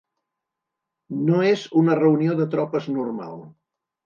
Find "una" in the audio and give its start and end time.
1.83-1.99